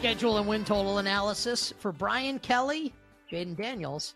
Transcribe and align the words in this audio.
schedule 0.00 0.38
and 0.38 0.48
win 0.48 0.64
total 0.64 0.96
analysis 0.96 1.74
for 1.78 1.92
Brian 1.92 2.38
Kelly, 2.38 2.90
Jayden 3.30 3.54
Daniels, 3.54 4.14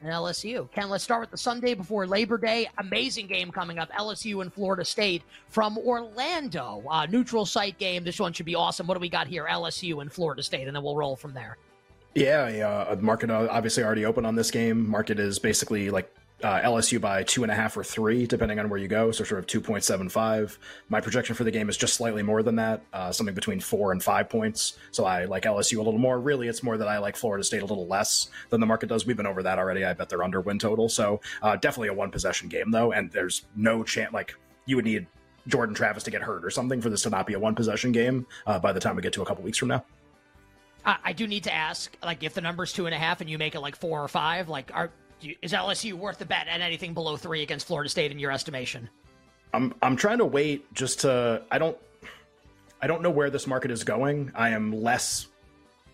and 0.00 0.08
LSU. 0.08 0.70
Ken, 0.70 0.88
let's 0.88 1.02
start 1.02 1.22
with 1.22 1.32
the 1.32 1.36
Sunday 1.36 1.74
before 1.74 2.06
Labor 2.06 2.38
Day. 2.38 2.68
Amazing 2.78 3.26
game 3.26 3.50
coming 3.50 3.80
up. 3.80 3.90
LSU 3.90 4.42
and 4.42 4.54
Florida 4.54 4.84
State 4.84 5.24
from 5.48 5.76
Orlando. 5.76 6.84
Uh, 6.88 7.06
neutral 7.06 7.44
site 7.44 7.76
game. 7.78 8.04
This 8.04 8.20
one 8.20 8.32
should 8.32 8.46
be 8.46 8.54
awesome. 8.54 8.86
What 8.86 8.94
do 8.94 9.00
we 9.00 9.08
got 9.08 9.26
here? 9.26 9.44
LSU 9.50 10.02
and 10.02 10.12
Florida 10.12 10.40
State, 10.40 10.68
and 10.68 10.76
then 10.76 10.84
we'll 10.84 10.94
roll 10.94 11.16
from 11.16 11.34
there. 11.34 11.56
Yeah, 12.14 12.48
yeah. 12.48 12.94
Market 13.00 13.28
uh, 13.28 13.48
obviously 13.50 13.82
already 13.82 14.04
open 14.04 14.24
on 14.24 14.36
this 14.36 14.52
game. 14.52 14.88
Market 14.88 15.18
is 15.18 15.40
basically 15.40 15.90
like 15.90 16.14
uh, 16.44 16.60
LSU 16.60 17.00
by 17.00 17.22
two 17.22 17.42
and 17.42 17.50
a 17.50 17.54
half 17.54 17.74
or 17.74 17.82
three, 17.82 18.26
depending 18.26 18.58
on 18.58 18.68
where 18.68 18.78
you 18.78 18.86
go. 18.86 19.10
So 19.10 19.24
sort 19.24 19.38
of 19.38 19.46
2.75. 19.62 20.58
My 20.90 21.00
projection 21.00 21.34
for 21.34 21.42
the 21.42 21.50
game 21.50 21.70
is 21.70 21.76
just 21.76 21.94
slightly 21.94 22.22
more 22.22 22.42
than 22.42 22.56
that, 22.56 22.82
uh, 22.92 23.10
something 23.10 23.34
between 23.34 23.60
four 23.60 23.92
and 23.92 24.02
five 24.02 24.28
points. 24.28 24.76
So 24.90 25.06
I 25.06 25.24
like 25.24 25.44
LSU 25.44 25.78
a 25.78 25.82
little 25.82 25.98
more. 25.98 26.20
Really, 26.20 26.48
it's 26.48 26.62
more 26.62 26.76
that 26.76 26.86
I 26.86 26.98
like 26.98 27.16
Florida 27.16 27.42
State 27.42 27.62
a 27.62 27.66
little 27.66 27.86
less 27.86 28.28
than 28.50 28.60
the 28.60 28.66
market 28.66 28.90
does. 28.90 29.06
We've 29.06 29.16
been 29.16 29.26
over 29.26 29.42
that 29.42 29.58
already. 29.58 29.84
I 29.86 29.94
bet 29.94 30.10
they're 30.10 30.22
under 30.22 30.42
win 30.42 30.58
total. 30.58 30.90
So 30.90 31.22
uh, 31.42 31.56
definitely 31.56 31.88
a 31.88 31.94
one 31.94 32.10
possession 32.10 32.50
game 32.50 32.70
though, 32.70 32.92
and 32.92 33.10
there's 33.10 33.46
no 33.56 33.82
chance 33.82 34.12
like 34.12 34.36
you 34.66 34.76
would 34.76 34.84
need 34.84 35.06
Jordan 35.48 35.74
Travis 35.74 36.02
to 36.02 36.10
get 36.10 36.20
hurt 36.20 36.44
or 36.44 36.50
something 36.50 36.82
for 36.82 36.90
this 36.90 37.02
to 37.02 37.10
not 37.10 37.26
be 37.26 37.32
a 37.32 37.38
one 37.38 37.54
possession 37.54 37.90
game 37.90 38.26
uh, 38.46 38.58
by 38.58 38.72
the 38.72 38.80
time 38.80 38.96
we 38.96 39.02
get 39.02 39.14
to 39.14 39.22
a 39.22 39.26
couple 39.26 39.42
weeks 39.42 39.56
from 39.56 39.68
now. 39.68 39.84
I 40.86 41.14
do 41.14 41.26
need 41.26 41.44
to 41.44 41.54
ask, 41.54 41.96
like, 42.02 42.22
if 42.22 42.34
the 42.34 42.42
number's 42.42 42.70
two 42.70 42.84
and 42.84 42.94
a 42.94 42.98
half 42.98 43.22
and 43.22 43.30
you 43.30 43.38
make 43.38 43.54
it 43.54 43.60
like 43.60 43.74
four 43.74 44.04
or 44.04 44.08
five, 44.08 44.50
like, 44.50 44.70
are 44.74 44.90
is 45.42 45.52
LSU 45.52 45.94
worth 45.94 46.18
the 46.18 46.26
bet 46.26 46.46
at 46.48 46.60
anything 46.60 46.94
below 46.94 47.16
three 47.16 47.42
against 47.42 47.66
Florida 47.66 47.88
State 47.88 48.10
in 48.10 48.18
your 48.18 48.30
estimation? 48.30 48.88
I'm 49.52 49.74
I'm 49.82 49.96
trying 49.96 50.18
to 50.18 50.24
wait 50.24 50.72
just 50.74 51.00
to 51.00 51.42
I 51.50 51.58
don't 51.58 51.76
I 52.82 52.86
don't 52.86 53.02
know 53.02 53.10
where 53.10 53.30
this 53.30 53.46
market 53.46 53.70
is 53.70 53.84
going. 53.84 54.32
I 54.34 54.50
am 54.50 54.72
less 54.72 55.26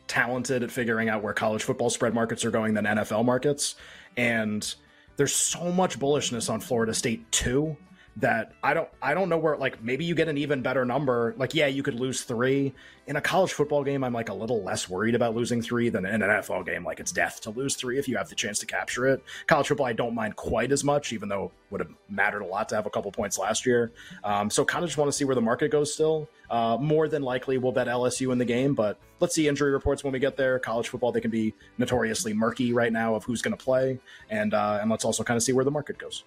talented 0.07 0.63
at 0.63 0.71
figuring 0.71 1.09
out 1.09 1.23
where 1.23 1.33
college 1.33 1.63
football 1.63 1.91
spread 1.91 2.15
markets 2.15 2.45
are 2.45 2.51
going 2.51 2.75
than 2.75 2.85
NFL 2.85 3.25
markets, 3.25 3.77
and 4.17 4.75
there's 5.17 5.35
so 5.35 5.71
much 5.71 5.99
bullishness 5.99 6.51
on 6.53 6.61
Florida 6.61 6.95
State 6.95 7.31
too 7.31 7.77
that 8.17 8.53
I 8.63 8.75
don't 8.75 8.89
I 9.01 9.15
don't 9.15 9.29
know 9.29 9.39
where 9.39 9.57
like 9.57 9.83
maybe 9.83 10.05
you 10.05 10.15
get 10.15 10.29
an 10.29 10.37
even 10.37 10.63
better 10.63 10.85
number. 10.85 11.35
Like 11.37 11.55
yeah, 11.55 11.67
you 11.67 11.83
could 11.83 11.95
lose 11.95 12.23
3. 12.23 12.73
In 13.07 13.17
a 13.17 13.21
college 13.21 13.53
football 13.53 13.83
game, 13.83 14.05
I'm 14.05 14.13
like 14.13 14.29
a 14.29 14.35
little 14.35 14.63
less 14.63 14.89
worried 14.89 15.15
about 15.15 15.35
losing 15.35 15.63
3 15.63 15.89
than 15.89 16.05
in 16.05 16.23
an 16.23 16.29
NFL 16.29 16.67
game 16.67 16.85
like 16.85 17.01
it's 17.01 17.13
death 17.13 17.41
to 17.43 17.51
lose 17.51 17.77
3 17.77 17.99
if 17.99 18.09
you 18.09 18.17
have 18.17 18.29
the 18.29 18.35
chance 18.35 18.59
to 18.61 18.67
capture 18.67 19.07
it. 19.07 19.23
College 19.47 19.69
football 19.69 19.87
I 19.87 19.93
don't 19.93 20.15
mind 20.15 20.37
quite 20.37 20.73
as 20.73 20.85
much 20.85 21.13
even 21.13 21.29
though 21.29 21.47
it 21.47 21.53
would 21.71 21.81
have 21.81 21.91
mattered 22.09 22.43
a 22.43 22.47
lot 22.47 22.69
to 22.71 22.75
have 22.75 22.87
a 22.87 22.91
couple 22.91 23.11
points 23.13 23.39
last 23.39 23.65
year. 23.65 23.93
Um, 24.25 24.51
so 24.51 24.65
kind 24.65 24.85
of 24.85 24.91
just 24.91 24.99
want 24.99 25.09
to 25.11 25.17
see 25.17 25.25
where 25.25 25.35
the 25.35 25.41
market 25.41 25.71
goes 25.71 25.95
still. 25.95 26.29
Uh, 26.51 26.77
more 26.81 27.09
than 27.09 27.23
likely 27.23 27.59
we'll 27.59 27.73
bet 27.73 27.87
LSU 27.87 28.33
in 28.33 28.39
the 28.39 28.45
game, 28.45 28.75
but 28.75 28.99
let's 29.21 29.35
see 29.35 29.47
injury 29.47 29.71
reports 29.71 30.03
when 30.03 30.13
we 30.13 30.19
get 30.19 30.37
there. 30.37 30.59
College 30.59 30.89
football 30.89 31.13
they 31.13 31.21
can 31.21 31.31
be 31.31 31.55
notoriously 31.79 32.33
murky 32.33 32.73
right 32.73 32.93
now 32.93 33.15
of 33.15 33.25
who's 33.25 33.41
going 33.41 33.57
to 33.57 33.65
play 33.65 33.99
and 34.31 34.53
uh, 34.53 34.79
and 34.81 34.91
let's 34.91 35.05
also 35.05 35.23
kind 35.23 35.37
of 35.37 35.43
see 35.43 35.53
where 35.53 35.65
the 35.65 35.71
market 35.71 35.97
goes. 35.97 36.25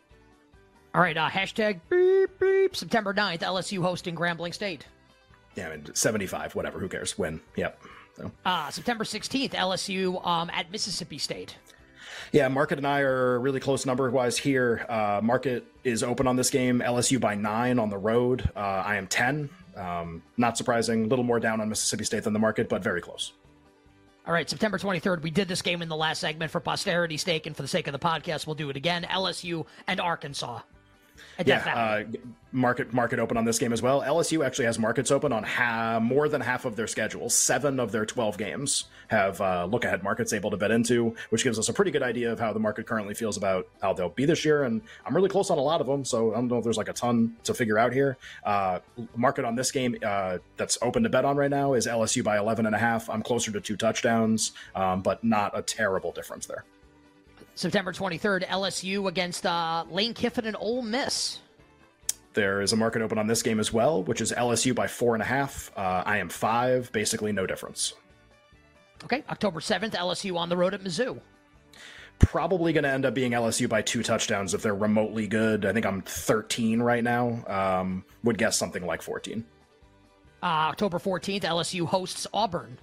All 0.96 1.02
right, 1.02 1.18
uh, 1.18 1.28
hashtag 1.28 1.80
beep, 1.90 2.40
beep, 2.40 2.76
September 2.76 3.16
9th, 3.16 3.40
LSU 3.40 3.82
hosting 3.82 4.16
Grambling 4.16 4.54
State. 4.54 4.86
Yeah, 5.56 5.70
I 5.70 5.78
mean, 5.78 5.96
75, 5.96 6.54
whatever, 6.54 6.80
who 6.80 6.88
cares? 6.88 7.18
Win. 7.18 7.42
Yep. 7.56 7.82
So. 8.16 8.32
Uh, 8.46 8.70
September 8.70 9.04
16th, 9.04 9.52
LSU 9.52 10.24
um, 10.26 10.52
at 10.52 10.72
Mississippi 10.72 11.18
State. 11.18 11.58
Yeah, 12.32 12.48
Market 12.48 12.78
and 12.78 12.86
I 12.86 13.00
are 13.00 13.40
really 13.40 13.60
close 13.60 13.88
number 13.88 14.10
wise 14.12 14.38
here. 14.38 14.86
Uh, 14.88 15.20
Market 15.24 15.66
is 15.84 16.04
open 16.04 16.28
on 16.28 16.36
this 16.36 16.52
game. 16.52 16.80
LSU 16.80 17.20
by 17.20 17.34
nine 17.34 17.80
on 17.80 17.90
the 17.90 17.98
road. 17.98 18.48
Uh, 18.56 18.60
I 18.60 18.98
am 18.98 19.08
10. 19.08 19.50
Um, 19.76 20.22
not 20.38 20.58
surprising. 20.58 21.06
A 21.06 21.08
little 21.08 21.26
more 21.26 21.40
down 21.40 21.60
on 21.60 21.70
Mississippi 21.70 22.04
State 22.04 22.24
than 22.24 22.34
the 22.34 22.40
market, 22.40 22.70
but 22.70 22.84
very 22.84 23.02
close. 23.02 23.34
All 24.28 24.34
right, 24.34 24.48
September 24.48 24.78
23rd. 24.78 25.24
We 25.24 25.32
did 25.32 25.48
this 25.48 25.64
game 25.64 25.82
in 25.82 25.90
the 25.90 25.96
last 25.96 26.20
segment 26.20 26.52
for 26.52 26.60
posterity's 26.60 27.24
sake 27.24 27.48
and 27.48 27.56
for 27.56 27.64
the 27.64 27.68
sake 27.68 27.88
of 27.88 27.94
the 27.94 28.00
podcast. 28.00 28.46
We'll 28.46 28.56
do 28.56 28.70
it 28.70 28.78
again. 28.78 29.04
LSU 29.10 29.66
and 29.88 30.00
Arkansas 30.00 30.62
yeah, 31.46 31.74
uh, 31.76 32.04
market 32.52 32.94
market 32.94 33.20
open 33.20 33.36
on 33.38 33.46
this 33.46 33.60
game 33.60 33.74
as 33.74 33.82
well. 33.82 34.02
LSU 34.02 34.46
actually 34.46 34.66
has 34.66 34.78
markets 34.78 35.12
open 35.12 35.34
on 35.34 35.44
ha- 35.44 36.00
more 36.00 36.30
than 36.30 36.42
half 36.42 36.66
of 36.66 36.76
their 36.76 36.88
schedule. 36.88 37.30
Seven 37.30 37.80
of 37.80 37.92
their 37.92 38.06
twelve 38.06 38.38
games 38.38 38.86
have 39.08 39.42
uh, 39.42 39.66
look 39.66 39.86
ahead 39.86 40.04
markets 40.04 40.34
able 40.34 40.52
to 40.52 40.58
bet 40.58 40.72
into, 40.72 41.16
which 41.30 41.44
gives 41.44 41.60
us 41.60 41.70
a 41.70 41.74
pretty 41.74 41.92
good 41.92 42.04
idea 42.04 42.32
of 42.32 42.40
how 42.40 42.54
the 42.54 42.60
market 42.60 42.86
currently 42.86 43.14
feels 43.14 43.38
about 43.38 43.68
how 43.82 43.94
they'll 43.94 44.10
be 44.10 44.26
this 44.26 44.46
year. 44.46 44.64
And 44.64 44.82
I'm 45.06 45.16
really 45.16 45.30
close 45.30 45.50
on 45.50 45.58
a 45.58 45.62
lot 45.62 45.82
of 45.82 45.88
them, 45.88 46.06
so 46.06 46.32
I 46.32 46.36
don't 46.36 46.48
know 46.48 46.58
if 46.58 46.64
there's 46.64 46.78
like 46.78 46.90
a 46.90 46.94
ton 46.94 47.36
to 47.44 47.54
figure 47.54 47.78
out 47.78 47.94
here. 47.94 48.18
Uh, 48.44 48.80
market 49.16 49.46
on 49.46 49.56
this 49.56 49.72
game 49.72 49.98
uh, 50.06 50.38
that's 50.58 50.78
open 50.82 51.04
to 51.04 51.10
bet 51.10 51.26
on 51.26 51.36
right 51.36 51.52
now 51.52 51.74
is 51.74 51.88
LSU 51.88 52.24
by 52.24 52.38
11 52.38 52.66
and 52.66 52.76
a 52.76 52.80
half. 52.80 53.10
I'm 53.10 53.24
closer 53.24 53.52
to 53.52 53.62
two 53.62 53.78
touchdowns, 53.78 54.54
um, 54.76 55.02
but 55.02 55.24
not 55.24 55.58
a 55.58 55.62
terrible 55.62 56.12
difference 56.12 56.46
there. 56.46 56.64
September 57.56 57.94
23rd, 57.94 58.48
LSU 58.48 59.08
against 59.08 59.46
uh, 59.46 59.86
Lane 59.90 60.14
Kiffin 60.14 60.46
and 60.46 60.56
Ole 60.60 60.82
Miss. 60.82 61.40
There 62.34 62.62
is 62.62 62.74
a 62.74 62.76
market 62.76 63.02
open 63.02 63.18
on 63.20 63.28
this 63.28 63.44
game 63.44 63.60
as 63.60 63.72
well, 63.72 64.04
which 64.04 64.20
is 64.20 64.32
LSU 64.32 64.74
by 64.74 64.88
four 64.88 65.14
and 65.14 65.22
a 65.22 65.26
half. 65.26 65.72
Uh, 65.78 66.04
I 66.06 66.18
am 66.18 66.30
five, 66.30 66.92
basically 66.92 67.32
no 67.32 67.46
difference. 67.46 67.94
Okay, 69.04 69.24
October 69.30 69.60
7th, 69.60 69.92
LSU 69.92 70.36
on 70.38 70.50
the 70.50 70.58
road 70.58 70.74
at 70.74 70.82
Mizzou. 70.82 71.20
Probably 72.20 72.74
going 72.74 72.86
to 72.86 72.90
end 72.90 73.06
up 73.06 73.14
being 73.14 73.34
LSU 73.34 73.68
by 73.68 73.82
two 73.82 74.02
touchdowns 74.02 74.54
if 74.54 74.62
they're 74.62 74.74
remotely 74.74 75.28
good. 75.28 75.66
I 75.66 75.74
think 75.74 75.86
I'm 75.86 76.02
13 76.02 76.82
right 76.82 77.04
now. 77.04 77.44
Um, 77.48 78.06
would 78.24 78.38
guess 78.38 78.58
something 78.58 78.86
like 78.86 79.02
14. 79.02 79.44
Uh, 80.42 80.46
October 80.46 81.00
14th, 81.00 81.42
LSU 81.42 81.86
hosts 81.86 82.26
Auburn. 82.34 82.78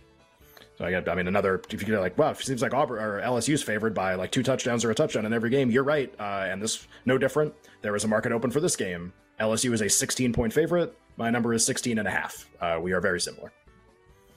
So 0.80 0.86
I 0.86 0.90
got, 0.92 1.06
I 1.10 1.14
mean, 1.14 1.28
another. 1.28 1.60
If 1.68 1.86
you're 1.86 2.00
like, 2.00 2.16
wow, 2.16 2.30
it 2.30 2.38
seems 2.38 2.62
like 2.62 2.72
Auburn 2.72 3.02
or 3.02 3.20
LSU's 3.20 3.62
favored 3.62 3.92
by 3.92 4.14
like 4.14 4.32
two 4.32 4.42
touchdowns 4.42 4.82
or 4.82 4.90
a 4.90 4.94
touchdown 4.94 5.26
in 5.26 5.34
every 5.34 5.50
game. 5.50 5.70
You're 5.70 5.84
right, 5.84 6.10
uh, 6.18 6.46
and 6.48 6.62
this 6.62 6.88
no 7.04 7.18
different. 7.18 7.52
There 7.82 7.92
was 7.92 8.04
a 8.04 8.08
market 8.08 8.32
open 8.32 8.50
for 8.50 8.60
this 8.60 8.76
game. 8.76 9.12
LSU 9.38 9.74
is 9.74 9.82
a 9.82 9.90
16 9.90 10.32
point 10.32 10.54
favorite. 10.54 10.96
My 11.18 11.28
number 11.28 11.52
is 11.52 11.66
16 11.66 11.98
and 11.98 12.08
a 12.08 12.10
half. 12.10 12.48
Uh, 12.62 12.78
we 12.80 12.92
are 12.92 13.00
very 13.02 13.20
similar. 13.20 13.52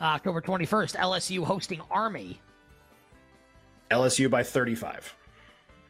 October 0.02 0.42
21st, 0.42 0.98
LSU 0.98 1.46
hosting 1.46 1.80
Army. 1.90 2.42
LSU 3.90 4.30
by 4.30 4.44
35. 4.44 5.16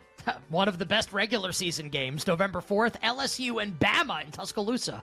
One 0.49 0.67
of 0.67 0.77
the 0.77 0.85
best 0.85 1.13
regular 1.13 1.51
season 1.51 1.89
games. 1.89 2.27
November 2.27 2.61
4th, 2.61 3.01
LSU 3.01 3.59
and 3.63 3.79
Bama 3.79 4.23
in 4.23 4.29
Tuscaloosa 4.29 5.01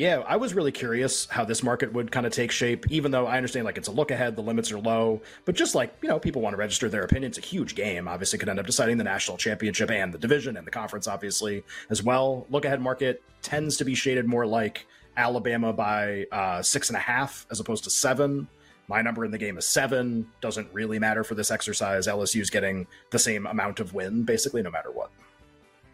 yeah, 0.00 0.20
I 0.26 0.36
was 0.36 0.54
really 0.54 0.72
curious 0.72 1.26
how 1.26 1.44
this 1.44 1.62
market 1.62 1.92
would 1.92 2.10
kind 2.10 2.24
of 2.24 2.32
take 2.32 2.50
shape, 2.50 2.90
even 2.90 3.10
though 3.10 3.26
I 3.26 3.36
understand 3.36 3.66
like 3.66 3.76
it's 3.76 3.86
a 3.86 3.92
look 3.92 4.10
ahead, 4.10 4.34
the 4.34 4.40
limits 4.40 4.72
are 4.72 4.78
low, 4.78 5.20
but 5.44 5.54
just 5.54 5.74
like, 5.74 5.94
you 6.00 6.08
know, 6.08 6.18
people 6.18 6.40
want 6.40 6.54
to 6.54 6.56
register 6.56 6.88
their 6.88 7.02
opinion. 7.02 7.28
It's 7.28 7.36
a 7.36 7.42
huge 7.42 7.74
game. 7.74 8.08
Obviously, 8.08 8.38
could 8.38 8.48
end 8.48 8.58
up 8.58 8.64
deciding 8.64 8.96
the 8.96 9.04
national 9.04 9.36
championship 9.36 9.90
and 9.90 10.10
the 10.10 10.16
division 10.16 10.56
and 10.56 10.66
the 10.66 10.70
conference, 10.70 11.06
obviously, 11.06 11.62
as 11.90 12.02
well. 12.02 12.46
Look 12.48 12.64
ahead 12.64 12.80
market 12.80 13.22
tends 13.42 13.76
to 13.76 13.84
be 13.84 13.94
shaded 13.94 14.26
more 14.26 14.46
like 14.46 14.86
Alabama 15.18 15.70
by 15.70 16.24
uh, 16.32 16.62
six 16.62 16.88
and 16.88 16.96
a 16.96 17.00
half 17.00 17.46
as 17.50 17.60
opposed 17.60 17.84
to 17.84 17.90
seven. 17.90 18.48
My 18.88 19.02
number 19.02 19.26
in 19.26 19.30
the 19.30 19.38
game 19.38 19.58
is 19.58 19.68
seven. 19.68 20.26
Doesn't 20.40 20.72
really 20.72 20.98
matter 20.98 21.24
for 21.24 21.34
this 21.34 21.50
exercise. 21.50 22.06
LSU's 22.06 22.48
getting 22.48 22.86
the 23.10 23.18
same 23.18 23.44
amount 23.44 23.80
of 23.80 23.92
win, 23.92 24.22
basically, 24.22 24.62
no 24.62 24.70
matter 24.70 24.90
what. 24.92 25.10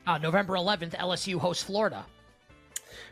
Uh, 0.06 0.16
November 0.18 0.54
11th, 0.54 0.94
LSU 0.94 1.40
hosts 1.40 1.64
Florida 1.64 2.06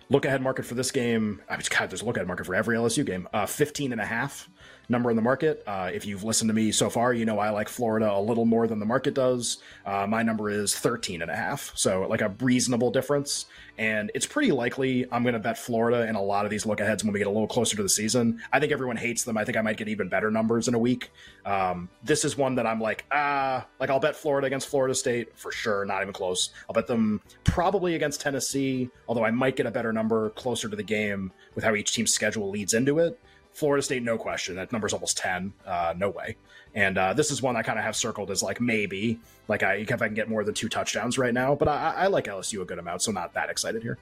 look 0.08 0.24
ahead 0.24 0.42
market 0.42 0.64
for 0.64 0.74
this 0.74 0.90
game. 0.90 1.40
I 1.48 1.56
mean, 1.56 1.66
God, 1.68 1.90
there's 1.90 2.02
a 2.02 2.04
look 2.04 2.16
ahead 2.16 2.26
market 2.26 2.46
for 2.46 2.54
every 2.54 2.76
LSU 2.76 3.04
game. 3.04 3.28
Uh, 3.32 3.46
15 3.46 3.92
and 3.92 4.00
a 4.00 4.06
half 4.06 4.48
number 4.88 5.10
in 5.10 5.16
the 5.16 5.22
market. 5.22 5.62
Uh, 5.66 5.90
if 5.92 6.06
you've 6.06 6.24
listened 6.24 6.48
to 6.48 6.54
me 6.54 6.72
so 6.72 6.90
far, 6.90 7.12
you 7.12 7.24
know 7.24 7.38
I 7.38 7.50
like 7.50 7.68
Florida 7.68 8.12
a 8.12 8.20
little 8.20 8.44
more 8.44 8.66
than 8.66 8.78
the 8.78 8.86
market 8.86 9.14
does. 9.14 9.58
Uh, 9.84 10.06
my 10.06 10.22
number 10.22 10.50
is 10.50 10.74
13 10.76 11.22
and 11.22 11.30
a 11.30 11.36
half. 11.36 11.72
So 11.74 12.06
like 12.08 12.20
a 12.20 12.28
reasonable 12.40 12.90
difference. 12.90 13.46
And 13.76 14.10
it's 14.14 14.26
pretty 14.26 14.52
likely 14.52 15.04
I'm 15.10 15.22
going 15.22 15.32
to 15.32 15.40
bet 15.40 15.58
Florida 15.58 16.06
in 16.08 16.14
a 16.14 16.22
lot 16.22 16.44
of 16.44 16.50
these 16.50 16.64
look 16.64 16.80
aheads 16.80 17.02
when 17.02 17.12
we 17.12 17.18
get 17.18 17.26
a 17.26 17.30
little 17.30 17.48
closer 17.48 17.76
to 17.76 17.82
the 17.82 17.88
season. 17.88 18.40
I 18.52 18.60
think 18.60 18.72
everyone 18.72 18.96
hates 18.96 19.24
them. 19.24 19.36
I 19.36 19.44
think 19.44 19.56
I 19.56 19.62
might 19.62 19.76
get 19.76 19.88
even 19.88 20.08
better 20.08 20.30
numbers 20.30 20.68
in 20.68 20.74
a 20.74 20.78
week. 20.78 21.10
Um, 21.44 21.88
this 22.02 22.24
is 22.24 22.36
one 22.36 22.54
that 22.54 22.66
I'm 22.66 22.80
like, 22.80 23.04
ah, 23.10 23.66
like 23.80 23.90
I'll 23.90 24.00
bet 24.00 24.14
Florida 24.14 24.46
against 24.46 24.68
Florida 24.68 24.94
State 24.94 25.36
for 25.36 25.50
sure. 25.50 25.84
Not 25.84 26.02
even 26.02 26.12
close. 26.12 26.50
I'll 26.68 26.74
bet 26.74 26.86
them 26.86 27.20
probably 27.42 27.94
against 27.96 28.20
Tennessee, 28.20 28.90
although 29.08 29.24
I 29.24 29.30
might 29.30 29.56
get 29.56 29.66
a 29.66 29.70
better 29.70 29.92
number 29.92 30.30
closer 30.30 30.68
to 30.68 30.76
the 30.76 30.82
game 30.82 31.32
with 31.54 31.64
how 31.64 31.74
each 31.74 31.94
team's 31.94 32.12
schedule 32.12 32.50
leads 32.50 32.74
into 32.74 33.00
it. 33.00 33.18
Florida 33.54 33.82
State, 33.82 34.02
no 34.02 34.18
question. 34.18 34.56
That 34.56 34.72
number's 34.72 34.92
almost 34.92 35.16
10. 35.16 35.52
Uh, 35.64 35.94
no 35.96 36.10
way. 36.10 36.36
And 36.74 36.98
uh, 36.98 37.14
this 37.14 37.30
is 37.30 37.40
one 37.40 37.56
I 37.56 37.62
kind 37.62 37.78
of 37.78 37.84
have 37.84 37.94
circled 37.94 38.30
as 38.30 38.42
like 38.42 38.60
maybe, 38.60 39.20
like 39.46 39.62
I, 39.62 39.74
if 39.76 40.02
I 40.02 40.06
can 40.06 40.14
get 40.14 40.28
more 40.28 40.42
than 40.42 40.54
two 40.54 40.68
touchdowns 40.68 41.18
right 41.18 41.32
now. 41.32 41.54
But 41.54 41.68
I, 41.68 41.94
I 41.96 42.06
like 42.08 42.24
LSU 42.24 42.62
a 42.62 42.64
good 42.64 42.80
amount, 42.80 43.02
so 43.02 43.12
not 43.12 43.32
that 43.34 43.48
excited 43.50 43.82
here. 43.82 43.96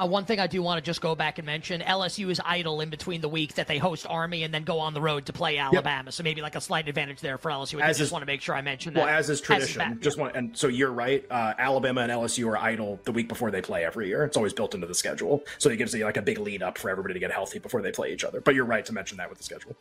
Uh, 0.00 0.06
one 0.06 0.24
thing 0.24 0.40
I 0.40 0.46
do 0.46 0.62
want 0.62 0.78
to 0.78 0.82
just 0.82 1.02
go 1.02 1.14
back 1.14 1.38
and 1.38 1.44
mention 1.44 1.82
LSU 1.82 2.30
is 2.30 2.40
idle 2.42 2.80
in 2.80 2.88
between 2.88 3.20
the 3.20 3.28
weeks 3.28 3.54
that 3.54 3.66
they 3.66 3.76
host 3.76 4.06
Army 4.08 4.44
and 4.44 4.54
then 4.54 4.64
go 4.64 4.78
on 4.78 4.94
the 4.94 5.00
road 5.00 5.26
to 5.26 5.32
play 5.34 5.58
Alabama. 5.58 6.06
Yep. 6.06 6.14
So 6.14 6.22
maybe 6.22 6.40
like 6.40 6.54
a 6.56 6.60
slight 6.60 6.88
advantage 6.88 7.20
there 7.20 7.36
for 7.36 7.50
LSU. 7.50 7.82
I 7.82 7.92
just 7.92 8.10
want 8.10 8.22
to 8.22 8.26
make 8.26 8.40
sure 8.40 8.54
I 8.54 8.62
mention 8.62 8.94
that. 8.94 9.04
Well, 9.04 9.14
as 9.14 9.28
is 9.28 9.42
tradition. 9.42 9.82
As 9.82 9.98
just 9.98 10.16
want 10.16 10.34
and 10.36 10.56
so 10.56 10.68
you're 10.68 10.92
right. 10.92 11.26
Uh, 11.30 11.52
Alabama 11.58 12.00
and 12.00 12.10
LSU 12.10 12.46
are 12.48 12.56
idle 12.56 12.98
the 13.04 13.12
week 13.12 13.28
before 13.28 13.50
they 13.50 13.60
play 13.60 13.84
every 13.84 14.08
year. 14.08 14.24
It's 14.24 14.38
always 14.38 14.54
built 14.54 14.74
into 14.74 14.86
the 14.86 14.94
schedule, 14.94 15.44
so 15.58 15.68
it 15.68 15.76
gives 15.76 15.92
you 15.92 16.04
like 16.04 16.16
a 16.16 16.22
big 16.22 16.38
lead 16.38 16.62
up 16.62 16.78
for 16.78 16.88
everybody 16.88 17.12
to 17.12 17.20
get 17.20 17.30
healthy 17.30 17.58
before 17.58 17.82
they 17.82 17.92
play 17.92 18.10
each 18.10 18.24
other. 18.24 18.40
But 18.40 18.54
you're 18.54 18.64
right 18.64 18.86
to 18.86 18.94
mention 18.94 19.18
that 19.18 19.28
with 19.28 19.36
the 19.36 19.44
schedule. 19.44 19.76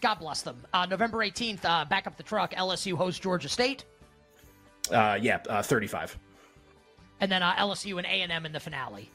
God 0.00 0.14
bless 0.20 0.40
them. 0.40 0.56
Uh, 0.72 0.86
November 0.86 1.18
18th, 1.18 1.64
uh, 1.64 1.84
back 1.84 2.06
up 2.06 2.16
the 2.16 2.22
truck. 2.22 2.54
LSU 2.54 2.94
hosts 2.94 3.20
Georgia 3.20 3.50
State. 3.50 3.84
Uh, 4.90 5.18
yeah, 5.20 5.40
uh, 5.50 5.62
35. 5.62 6.18
And 7.20 7.30
then 7.30 7.42
uh, 7.42 7.54
LSU 7.56 7.98
and 7.98 8.06
A&M 8.06 8.46
in 8.46 8.52
the 8.52 8.60
finale. 8.60 9.10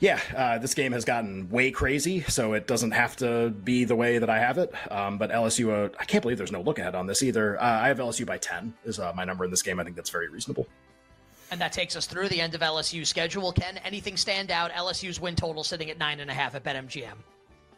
Yeah, 0.00 0.20
uh, 0.36 0.58
this 0.58 0.74
game 0.74 0.92
has 0.92 1.04
gotten 1.04 1.48
way 1.50 1.70
crazy, 1.70 2.22
so 2.22 2.52
it 2.52 2.66
doesn't 2.66 2.90
have 2.90 3.16
to 3.16 3.50
be 3.50 3.84
the 3.84 3.96
way 3.96 4.18
that 4.18 4.28
I 4.28 4.38
have 4.38 4.58
it. 4.58 4.72
Um, 4.90 5.18
but 5.18 5.30
LSU, 5.30 5.70
uh, 5.70 5.88
I 5.98 6.04
can't 6.04 6.22
believe 6.22 6.38
there's 6.38 6.52
no 6.52 6.62
look 6.62 6.78
ahead 6.78 6.94
on 6.94 7.06
this 7.06 7.22
either. 7.22 7.60
Uh, 7.60 7.64
I 7.64 7.88
have 7.88 7.98
LSU 7.98 8.26
by 8.26 8.38
10 8.38 8.74
is 8.84 8.98
uh, 8.98 9.12
my 9.14 9.24
number 9.24 9.44
in 9.44 9.50
this 9.50 9.62
game. 9.62 9.78
I 9.78 9.84
think 9.84 9.96
that's 9.96 10.10
very 10.10 10.28
reasonable. 10.28 10.66
And 11.50 11.60
that 11.60 11.72
takes 11.72 11.94
us 11.94 12.06
through 12.06 12.28
the 12.28 12.40
end 12.40 12.54
of 12.54 12.60
LSU's 12.60 13.08
schedule. 13.08 13.52
Ken, 13.52 13.78
anything 13.84 14.16
stand 14.16 14.50
out? 14.50 14.72
LSU's 14.72 15.20
win 15.20 15.36
total 15.36 15.62
sitting 15.62 15.90
at 15.90 15.98
nine 15.98 16.20
and 16.20 16.30
a 16.30 16.34
half 16.34 16.54
at 16.54 16.64
BetMGM. 16.64 17.14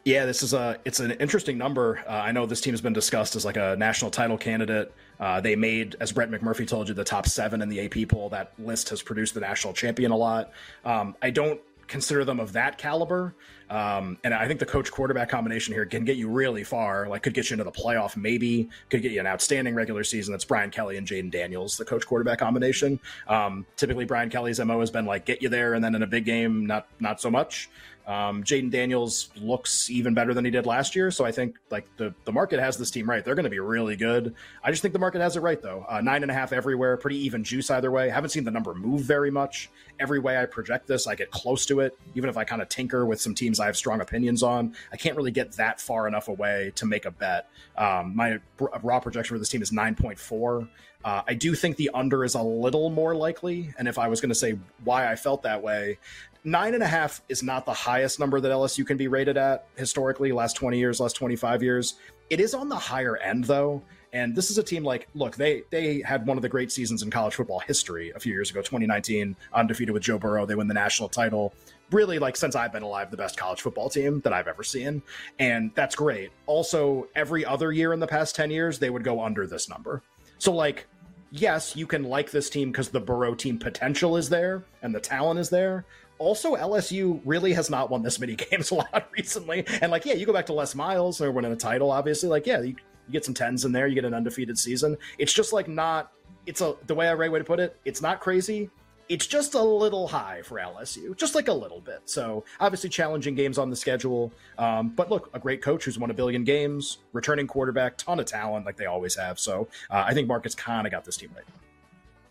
Yeah, 0.07 0.25
this 0.25 0.41
is 0.41 0.53
a 0.53 0.79
it's 0.85 1.01
an 1.01 1.11
interesting 1.11 1.57
number. 1.57 2.01
Uh, 2.07 2.11
I 2.11 2.31
know 2.31 2.45
this 2.45 2.61
team 2.61 2.71
has 2.71 2.79
been 2.79 2.93
discussed 2.93 3.35
as 3.35 3.43
like 3.43 3.57
a 3.57 3.75
national 3.77 4.09
title 4.09 4.37
candidate. 4.37 4.93
Uh, 5.19 5.41
they 5.41 5.57
made, 5.57 5.97
as 5.99 6.13
Brett 6.13 6.31
McMurphy 6.31 6.65
told 6.65 6.87
you, 6.87 6.93
the 6.93 7.03
top 7.03 7.27
seven 7.27 7.61
in 7.61 7.67
the 7.67 7.81
AP 7.81 8.07
poll. 8.07 8.29
That 8.29 8.53
list 8.57 8.87
has 8.87 9.01
produced 9.01 9.33
the 9.33 9.41
national 9.41 9.73
champion 9.73 10.11
a 10.11 10.15
lot. 10.15 10.51
Um, 10.85 11.13
I 11.21 11.29
don't 11.29 11.59
consider 11.87 12.25
them 12.25 12.39
of 12.39 12.53
that 12.53 12.77
caliber. 12.77 13.33
Um, 13.69 14.17
and 14.23 14.33
I 14.33 14.47
think 14.47 14.59
the 14.59 14.65
coach 14.65 14.91
quarterback 14.91 15.29
combination 15.29 15.73
here 15.73 15.85
can 15.85 16.05
get 16.05 16.15
you 16.15 16.29
really 16.29 16.63
far. 16.63 17.07
Like, 17.07 17.23
could 17.23 17.33
get 17.33 17.49
you 17.49 17.55
into 17.55 17.65
the 17.65 17.71
playoff, 17.71 18.15
maybe. 18.15 18.69
Could 18.89 19.01
get 19.01 19.11
you 19.11 19.19
an 19.19 19.27
outstanding 19.27 19.75
regular 19.75 20.03
season. 20.03 20.31
That's 20.31 20.45
Brian 20.45 20.69
Kelly 20.69 20.97
and 20.97 21.05
Jayden 21.05 21.31
Daniels, 21.31 21.75
the 21.75 21.85
coach 21.85 22.05
quarterback 22.05 22.39
combination. 22.39 22.99
Um, 23.27 23.65
typically, 23.75 24.05
Brian 24.05 24.29
Kelly's 24.29 24.59
mo 24.59 24.79
has 24.79 24.91
been 24.91 25.05
like 25.05 25.25
get 25.25 25.41
you 25.41 25.49
there, 25.49 25.73
and 25.73 25.83
then 25.83 25.95
in 25.95 26.03
a 26.03 26.07
big 26.07 26.25
game, 26.25 26.65
not 26.65 26.87
not 26.99 27.19
so 27.19 27.29
much. 27.29 27.69
Um, 28.07 28.41
Jayden 28.41 28.71
Daniels 28.71 29.29
looks 29.35 29.89
even 29.89 30.13
better 30.13 30.33
than 30.33 30.45
he 30.45 30.49
did 30.49 30.65
last 30.65 30.95
year, 30.95 31.11
so 31.11 31.25
I 31.25 31.33
think 31.33 31.57
like 31.69 31.85
the 31.97 32.13
the 32.23 32.31
market 32.31 32.57
has 32.57 32.77
this 32.77 32.89
team 32.89 33.09
right. 33.09 33.23
They're 33.23 33.35
going 33.35 33.43
to 33.43 33.49
be 33.49 33.59
really 33.59 33.97
good. 33.97 34.33
I 34.63 34.71
just 34.71 34.81
think 34.81 34.93
the 34.93 34.99
market 34.99 35.19
has 35.19 35.35
it 35.35 35.41
right 35.41 35.61
though. 35.61 35.85
Uh, 35.89 35.99
nine 35.99 36.21
and 36.21 36.31
a 36.31 36.33
half 36.33 36.53
everywhere, 36.53 36.95
pretty 36.95 37.17
even 37.17 37.43
juice 37.43 37.69
either 37.69 37.91
way. 37.91 38.07
Haven't 38.07 38.29
seen 38.29 38.45
the 38.45 38.51
number 38.51 38.73
move 38.73 39.01
very 39.01 39.29
much. 39.29 39.69
Every 39.99 40.19
way 40.19 40.41
I 40.41 40.45
project 40.45 40.87
this, 40.87 41.05
I 41.05 41.15
get 41.15 41.31
close 41.31 41.65
to 41.65 41.81
it. 41.81 41.97
Even 42.15 42.29
if 42.29 42.37
I 42.37 42.45
kind 42.45 42.61
of 42.61 42.69
tinker 42.69 43.05
with 43.05 43.19
some 43.19 43.35
teams 43.35 43.59
I 43.59 43.65
have 43.65 43.75
strong 43.75 43.99
opinions 43.99 44.41
on, 44.41 44.73
I 44.93 44.95
can't 44.95 45.17
really 45.17 45.31
get 45.31 45.51
that 45.53 45.81
far 45.81 46.07
enough 46.07 46.29
away 46.29 46.71
to 46.75 46.85
make 46.85 47.03
a 47.03 47.11
bet. 47.11 47.49
Um, 47.77 48.15
my 48.15 48.39
raw 48.83 49.01
projection 49.01 49.35
for 49.35 49.39
this 49.39 49.49
team 49.49 49.61
is 49.61 49.73
nine 49.73 49.95
point 49.95 50.17
four. 50.17 50.67
Uh, 51.03 51.21
I 51.27 51.33
do 51.35 51.55
think 51.55 51.77
the 51.77 51.89
under 51.93 52.23
is 52.23 52.35
a 52.35 52.41
little 52.41 52.89
more 52.89 53.15
likely. 53.15 53.73
And 53.77 53.87
if 53.87 53.97
I 53.97 54.07
was 54.07 54.19
going 54.19 54.29
to 54.29 54.35
say 54.35 54.57
why 54.83 55.09
I 55.11 55.15
felt 55.15 55.43
that 55.43 55.61
way, 55.61 55.99
nine 56.43 56.73
and 56.73 56.83
a 56.83 56.87
half 56.87 57.21
is 57.29 57.43
not 57.43 57.65
the 57.65 57.73
highest 57.73 58.19
number 58.19 58.39
that 58.39 58.51
LSU 58.51 58.85
can 58.85 58.97
be 58.97 59.07
rated 59.07 59.37
at 59.37 59.67
historically, 59.75 60.31
last 60.31 60.55
20 60.55 60.79
years, 60.79 60.99
last 60.99 61.15
25 61.15 61.61
years. 61.61 61.95
It 62.29 62.39
is 62.39 62.53
on 62.53 62.69
the 62.69 62.75
higher 62.75 63.17
end, 63.17 63.45
though. 63.45 63.81
And 64.13 64.35
this 64.35 64.49
is 64.49 64.57
a 64.57 64.63
team 64.63 64.83
like, 64.83 65.07
look, 65.13 65.35
they 65.35 65.63
they 65.69 66.01
had 66.01 66.25
one 66.25 66.37
of 66.37 66.41
the 66.41 66.49
great 66.49 66.71
seasons 66.71 67.03
in 67.03 67.11
college 67.11 67.35
football 67.35 67.59
history 67.59 68.11
a 68.15 68.19
few 68.19 68.33
years 68.33 68.49
ago, 68.49 68.61
2019, 68.61 69.35
undefeated 69.53 69.93
with 69.93 70.01
Joe 70.01 70.17
Burrow. 70.17 70.45
They 70.45 70.55
win 70.55 70.67
the 70.67 70.73
national 70.73 71.09
title. 71.09 71.53
Really, 71.91 72.17
like 72.17 72.35
since 72.35 72.55
I've 72.55 72.71
been 72.71 72.83
alive, 72.83 73.11
the 73.11 73.17
best 73.17 73.37
college 73.37 73.61
football 73.61 73.89
team 73.89 74.21
that 74.21 74.33
I've 74.33 74.47
ever 74.47 74.63
seen. 74.63 75.01
And 75.39 75.71
that's 75.75 75.95
great. 75.95 76.31
Also, 76.45 77.07
every 77.15 77.45
other 77.45 77.71
year 77.71 77.93
in 77.93 77.99
the 77.99 78.07
past 78.07 78.35
10 78.35 78.49
years, 78.49 78.79
they 78.79 78.89
would 78.89 79.03
go 79.03 79.21
under 79.21 79.45
this 79.45 79.69
number. 79.69 80.01
So, 80.39 80.53
like, 80.53 80.87
yes, 81.31 81.75
you 81.75 81.87
can 81.87 82.03
like 82.03 82.31
this 82.31 82.49
team 82.49 82.71
because 82.71 82.89
the 82.89 82.99
Burrow 82.99 83.35
team 83.35 83.57
potential 83.57 84.17
is 84.17 84.29
there 84.29 84.63
and 84.81 84.93
the 84.93 84.99
talent 84.99 85.39
is 85.39 85.49
there 85.49 85.85
also 86.19 86.55
LSU 86.55 87.21
really 87.25 87.53
has 87.53 87.69
not 87.69 87.89
won 87.89 88.01
this 88.01 88.19
many 88.19 88.35
games 88.51 88.71
a 88.71 88.75
lot 88.75 89.09
recently. 89.15 89.65
And 89.81 89.91
like, 89.91 90.05
yeah, 90.05 90.13
you 90.13 90.25
go 90.25 90.33
back 90.33 90.45
to 90.47 90.53
Les 90.53 90.75
Miles 90.75 91.21
or 91.21 91.31
winning 91.31 91.51
a 91.51 91.55
title, 91.55 91.91
obviously. 91.91 92.29
Like, 92.29 92.45
yeah, 92.45 92.61
you, 92.61 92.75
you 93.07 93.11
get 93.11 93.25
some 93.25 93.33
tens 93.33 93.65
in 93.65 93.71
there, 93.71 93.87
you 93.87 93.95
get 93.95 94.05
an 94.05 94.13
undefeated 94.13 94.57
season. 94.57 94.97
It's 95.17 95.33
just 95.33 95.53
like 95.53 95.67
not. 95.67 96.11
It's 96.45 96.61
a 96.61 96.75
the 96.87 96.95
way 96.95 97.09
I 97.09 97.13
right 97.13 97.31
way 97.31 97.39
to 97.39 97.45
put 97.45 97.59
it. 97.59 97.77
It's 97.83 98.01
not 98.01 98.21
crazy. 98.21 98.69
It's 99.09 99.25
just 99.25 99.53
a 99.53 99.61
little 99.61 100.07
high 100.07 100.41
for 100.41 100.57
LSU, 100.57 101.15
just 101.15 101.33
like 101.33 101.47
a 101.47 101.53
little 101.53 101.79
bit. 101.79 102.01
So 102.05 102.43
obviously 102.59 102.89
challenging 102.89 103.35
games 103.35 103.57
on 103.57 103.69
the 103.69 103.75
schedule. 103.75 104.33
Um, 104.57 104.89
but 104.89 105.09
look, 105.09 105.29
a 105.33 105.39
great 105.39 105.61
coach 105.61 105.85
who's 105.85 105.97
won 105.97 106.11
a 106.11 106.13
billion 106.13 106.43
games, 106.43 106.97
returning 107.13 107.47
quarterback, 107.47 107.97
ton 107.97 108.19
of 108.19 108.25
talent 108.25 108.65
like 108.65 108.75
they 108.75 108.85
always 108.85 109.15
have. 109.15 109.39
So 109.39 109.67
uh, 109.89 110.03
I 110.05 110.13
think 110.13 110.27
Marcus 110.27 110.55
kind 110.55 110.85
of 110.85 110.91
got 110.91 111.05
this 111.05 111.15
team 111.17 111.29
right. 111.35 111.45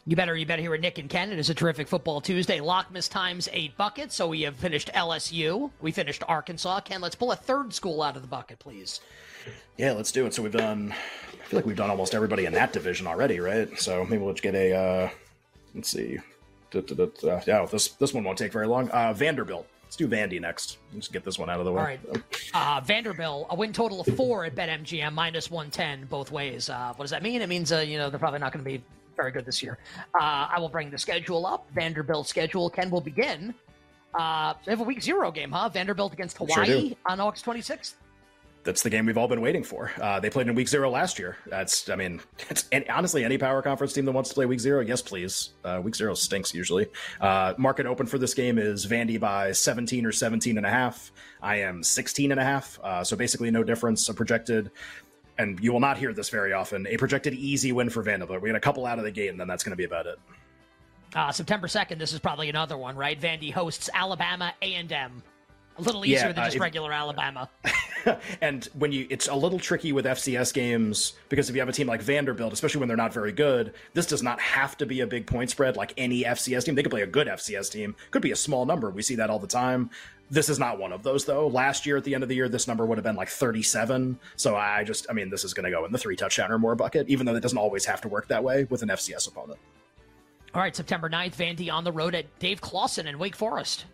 You 0.09 0.15
better, 0.15 0.37
you 0.37 0.47
better 0.47 0.63
hear 0.63 0.73
it. 0.75 0.81
Nick 0.81 0.99
and 0.99 1.11
Ken. 1.11 1.33
It 1.33 1.39
is 1.39 1.51
a 1.51 1.55
terrific 1.55 1.89
football 1.89 2.21
Tuesday. 2.21 2.61
Lockmas 2.61 3.11
times 3.11 3.49
eight 3.53 3.77
buckets. 3.77 4.15
So 4.15 4.29
we 4.29 4.43
have 4.43 4.55
finished 4.55 4.89
LSU. 4.95 5.71
We 5.81 5.91
finished 5.91 6.23
Arkansas. 6.29 6.81
Ken, 6.81 7.01
let's 7.01 7.17
pull 7.17 7.33
a 7.33 7.37
third 7.37 7.75
school 7.75 8.03
out 8.03 8.15
of 8.15 8.23
the 8.23 8.29
bucket, 8.29 8.61
please. 8.61 9.01
Yeah, 9.77 9.93
let's 9.93 10.13
do 10.13 10.25
it. 10.25 10.33
So 10.33 10.43
we've 10.43 10.53
done. 10.53 10.93
I 10.93 11.45
feel 11.49 11.59
like 11.59 11.67
we've 11.67 11.77
done 11.77 11.91
almost 11.91 12.15
everybody 12.15 12.45
in 12.45 12.53
that 12.53 12.73
division 12.73 13.09
already, 13.09 13.41
right? 13.41 13.69
So 13.81 14.05
maybe 14.05 14.23
we'll 14.23 14.35
just 14.35 14.45
get 14.45 14.55
a. 14.55 14.73
Uh, 14.77 15.11
let's 15.75 15.89
see. 15.89 16.19
Yeah, 17.47 17.67
this 17.71 17.89
this 17.89 18.13
one 18.15 18.25
won't 18.25 18.39
take 18.39 18.53
very 18.53 18.67
long. 18.67 18.89
Uh, 18.91 19.13
Vanderbilt. 19.13 19.67
Let's 19.85 19.95
do 19.97 20.09
Vandy 20.09 20.41
next. 20.41 20.79
Let's 20.93 21.07
get 21.07 21.25
this 21.25 21.39
one 21.39 21.49
out 21.49 21.61
of 21.61 21.65
the 21.65 21.73
way. 21.73 21.79
All 21.79 21.87
right. 21.87 22.01
Uh, 22.53 22.81
Vanderbilt, 22.85 23.47
a 23.51 23.55
win 23.55 23.73
total 23.73 24.01
of 24.01 24.07
four 24.17 24.45
at 24.45 24.57
BetMGM, 24.57 25.13
minus 25.13 25.49
110 25.49 26.07
both 26.07 26.33
ways. 26.33 26.69
Uh, 26.69 26.93
what 26.97 27.05
does 27.05 27.13
that 27.13 27.23
mean? 27.23 27.41
It 27.41 27.49
means, 27.49 27.71
uh, 27.71 27.79
you 27.79 27.97
know, 27.97 28.11
they're 28.11 28.19
probably 28.19 28.41
not 28.41 28.53
going 28.53 28.65
to 28.65 28.69
be 28.69 28.83
very 29.17 29.31
good 29.31 29.47
this 29.47 29.63
year. 29.63 29.79
Uh, 30.13 30.49
I 30.51 30.59
will 30.59 30.69
bring 30.69 30.91
the 30.91 30.99
schedule 30.99 31.47
up. 31.47 31.67
Vanderbilt 31.73 32.27
schedule. 32.27 32.69
Ken 32.69 32.91
will 32.91 33.01
begin. 33.01 33.55
Uh, 34.13 34.55
they 34.65 34.73
have 34.73 34.81
a 34.81 34.85
week 34.85 35.03
zero 35.03 35.31
game, 35.31 35.53
huh? 35.53 35.69
Vanderbilt 35.69 36.13
against 36.13 36.37
Hawaii 36.39 36.89
sure 36.89 36.97
on 37.07 37.21
August 37.21 37.45
26th. 37.45 37.95
That's 38.67 38.83
the 38.83 38.91
game 38.91 39.07
we've 39.07 39.17
all 39.17 39.29
been 39.29 39.41
waiting 39.41 39.63
for. 39.63 39.93
Uh, 40.03 40.19
they 40.19 40.29
played 40.29 40.49
in 40.49 40.57
week 40.57 40.67
zero 40.67 40.91
last 40.91 41.21
year. 41.21 41.37
That's, 41.47 41.89
I 41.89 41.95
mean, 41.95 42.21
it's 42.51 42.69
honestly 42.91 43.25
any 43.25 43.39
power 43.39 43.63
conference 43.63 43.93
team 43.93 44.05
that 44.07 44.13
wants 44.13 44.31
to 44.31 44.35
play 44.35 44.45
week 44.45 44.59
zero, 44.59 44.81
yes, 44.81 45.01
please. 45.01 45.51
Uh, 45.65 45.81
week 45.83 45.95
zero 45.95 46.15
stinks 46.15 46.53
usually. 46.53 46.89
Uh, 47.21 47.55
market 47.57 47.87
open 47.87 48.07
for 48.07 48.19
this 48.19 48.35
game 48.35 48.59
is 48.59 48.85
Vandy 48.85 49.21
by 49.21 49.53
17 49.53 50.05
or 50.05 50.11
17 50.11 50.57
and 50.57 50.67
a 50.67 50.71
half. 50.71 51.13
I 51.41 51.61
am 51.61 51.85
16 51.85 52.33
and 52.33 52.41
a 52.41 52.45
half. 52.45 52.81
Uh, 52.83 53.05
so 53.05 53.17
basically 53.17 53.53
no 53.53 53.63
difference. 53.63 54.09
A 54.09 54.15
projected 54.15 54.73
and 55.39 55.61
you 55.61 55.73
will 55.73 55.81
not 55.81 55.99
hear 55.99 56.13
this 56.13 56.31
very 56.31 56.53
often, 56.53 56.87
a 56.87 56.97
projected 56.97 57.35
easy 57.35 57.71
win 57.71 57.91
for 57.91 58.03
Vanderbilt. 58.03 58.41
We 58.41 58.49
get 58.49 58.57
a 58.57 58.61
couple 58.61 58.87
out 58.87 58.99
of 58.99 59.05
the 59.05 59.11
gate, 59.11 59.29
and 59.29 59.39
then 59.39 59.47
that's 59.47 59.63
going 59.63 59.73
to 59.73 59.77
be 59.77 59.85
about 59.85 60.07
it. 60.07 60.19
Uh, 61.15 61.31
September 61.31 61.67
2nd, 61.67 61.99
this 61.99 62.13
is 62.13 62.19
probably 62.19 62.49
another 62.49 62.77
one, 62.77 62.97
right? 62.97 63.21
Vandy 63.21 63.53
hosts 63.53 63.89
Alabama 63.93 64.53
A&M. 64.63 65.23
A 65.79 65.83
little 65.83 66.05
easier 66.05 66.19
yeah, 66.19 66.33
than 66.33 66.39
uh, 66.39 66.45
just 66.47 66.57
if, 66.57 66.63
regular 66.63 66.93
Alabama. 66.93 67.49
and 68.41 68.65
when 68.75 68.93
you, 68.93 69.07
it's 69.11 69.29
a 69.29 69.35
little 69.35 69.59
tricky 69.59 69.93
with 69.93 70.05
FCS 70.05 70.53
games 70.53 71.15
because 71.29 71.49
if 71.49 71.55
you 71.55 71.61
have 71.61 71.69
a 71.69 71.73
team 71.73 71.87
like 71.87 72.03
Vanderbilt, 72.03 72.53
especially 72.53 72.81
when 72.81 72.89
they're 72.89 72.97
not 72.97 73.13
very 73.13 73.33
good, 73.33 73.75
this 73.95 74.07
does 74.07 74.23
not 74.23 74.41
have 74.41 74.77
to 74.79 74.87
be 74.87 75.01
a 75.01 75.07
big 75.07 75.27
point 75.27 75.51
spread 75.51 75.77
like 75.77 75.93
any 75.97 76.25
FCS 76.25 76.65
team. 76.65 76.75
They 76.75 76.83
could 76.83 76.91
play 76.91 77.03
a 77.03 77.07
good 77.07 77.27
FCS 77.27 77.71
team, 77.71 77.97
could 78.11 78.23
be 78.23 78.33
a 78.33 78.37
small 78.37 78.67
number. 78.67 78.91
We 78.91 79.03
see 79.03 79.17
that 79.17 79.31
all 79.31 79.39
the 79.39 79.47
time. 79.47 79.91
This 80.29 80.49
is 80.49 80.59
not 80.59 80.79
one 80.79 80.93
of 80.93 81.03
those 81.03 81.25
though. 81.25 81.47
Last 81.47 81.87
year 81.87 81.97
at 81.97 82.05
the 82.05 82.15
end 82.15 82.23
of 82.23 82.29
the 82.29 82.35
year, 82.35 82.49
this 82.49 82.67
number 82.67 82.85
would 82.85 82.99
have 82.99 83.05
been 83.05 83.17
like 83.17 83.29
37. 83.29 84.19
So 84.37 84.57
I 84.57 84.85
just, 84.85 85.07
I 85.09 85.13
mean, 85.13 85.31
this 85.31 85.45
is 85.45 85.55
going 85.55 85.65
to 85.65 85.71
go 85.71 85.85
in 85.85 85.93
the 85.93 85.99
three 85.99 86.17
touchdown 86.17 86.51
or 86.51 86.59
more 86.59 86.75
bucket, 86.75 87.09
even 87.09 87.27
though 87.27 87.35
it 87.35 87.41
doesn't 87.41 87.59
always 87.59 87.85
have 87.85 88.01
to 88.03 88.09
work 88.09 88.29
that 88.29 88.43
way 88.43 88.65
with 88.65 88.83
an 88.83 88.89
FCS 88.89 89.29
opponent. 89.29 89.59
All 90.55 90.63
right, 90.63 90.75
September 90.75 91.11
9th, 91.11 91.37
Vandy 91.37 91.71
on 91.71 91.85
the 91.85 91.93
road 91.93 92.15
at 92.15 92.39
Dave 92.39 92.63
Clawson 92.63 93.07
in 93.07 93.19
Wake 93.19 93.37
Forest. 93.37 93.85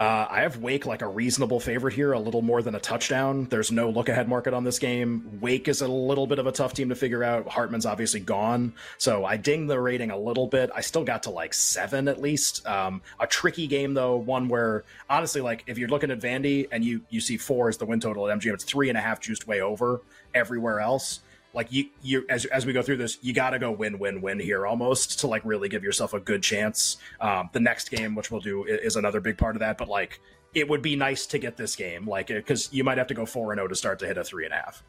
Uh, 0.00 0.26
I 0.30 0.40
have 0.40 0.56
Wake 0.56 0.86
like 0.86 1.02
a 1.02 1.06
reasonable 1.06 1.60
favorite 1.60 1.92
here, 1.92 2.12
a 2.12 2.18
little 2.18 2.40
more 2.40 2.62
than 2.62 2.74
a 2.74 2.80
touchdown. 2.80 3.44
There's 3.50 3.70
no 3.70 3.90
look 3.90 4.08
ahead 4.08 4.30
market 4.30 4.54
on 4.54 4.64
this 4.64 4.78
game. 4.78 5.38
Wake 5.42 5.68
is 5.68 5.82
a 5.82 5.88
little 5.88 6.26
bit 6.26 6.38
of 6.38 6.46
a 6.46 6.52
tough 6.52 6.72
team 6.72 6.88
to 6.88 6.94
figure 6.94 7.22
out. 7.22 7.46
Hartman's 7.46 7.84
obviously 7.84 8.20
gone. 8.20 8.72
So 8.96 9.26
I 9.26 9.36
ding 9.36 9.66
the 9.66 9.78
rating 9.78 10.10
a 10.10 10.18
little 10.18 10.46
bit. 10.46 10.70
I 10.74 10.80
still 10.80 11.04
got 11.04 11.24
to 11.24 11.30
like 11.30 11.52
seven 11.52 12.08
at 12.08 12.18
least. 12.18 12.66
Um, 12.66 13.02
a 13.20 13.26
tricky 13.26 13.66
game, 13.66 13.92
though, 13.92 14.16
one 14.16 14.48
where 14.48 14.84
honestly, 15.10 15.42
like 15.42 15.64
if 15.66 15.76
you're 15.76 15.90
looking 15.90 16.10
at 16.10 16.18
Vandy 16.18 16.66
and 16.72 16.82
you, 16.82 17.02
you 17.10 17.20
see 17.20 17.36
four 17.36 17.68
as 17.68 17.76
the 17.76 17.84
win 17.84 18.00
total 18.00 18.26
at 18.26 18.38
MGM, 18.38 18.54
it's 18.54 18.64
three 18.64 18.88
and 18.88 18.96
a 18.96 19.02
half 19.02 19.20
juiced 19.20 19.46
way 19.46 19.60
over 19.60 20.00
everywhere 20.32 20.80
else 20.80 21.20
like 21.52 21.72
you 21.72 21.86
you 22.02 22.24
as 22.28 22.44
as 22.46 22.66
we 22.66 22.72
go 22.72 22.82
through 22.82 22.96
this 22.96 23.18
you 23.22 23.32
got 23.32 23.50
to 23.50 23.58
go 23.58 23.70
win 23.70 23.98
win 23.98 24.20
win 24.20 24.38
here 24.38 24.66
almost 24.66 25.20
to 25.20 25.26
like 25.26 25.42
really 25.44 25.68
give 25.68 25.82
yourself 25.82 26.14
a 26.14 26.20
good 26.20 26.42
chance. 26.42 26.98
Um 27.20 27.50
the 27.52 27.60
next 27.60 27.90
game 27.90 28.14
which 28.14 28.30
we'll 28.30 28.40
do 28.40 28.64
is 28.64 28.96
another 28.96 29.20
big 29.20 29.38
part 29.38 29.56
of 29.56 29.60
that 29.60 29.78
but 29.78 29.88
like 29.88 30.20
it 30.54 30.68
would 30.68 30.82
be 30.82 30.96
nice 30.96 31.26
to 31.26 31.38
get 31.38 31.56
this 31.56 31.76
game 31.76 32.06
like 32.08 32.28
because 32.28 32.72
you 32.72 32.84
might 32.84 32.98
have 32.98 33.06
to 33.08 33.14
go 33.14 33.24
4 33.24 33.52
and 33.52 33.58
0 33.58 33.68
to 33.68 33.74
start 33.74 33.98
to 34.00 34.06
hit 34.06 34.18
a 34.18 34.24
three 34.24 34.44
and 34.44 34.54
a 34.54 34.56
half. 34.56 34.82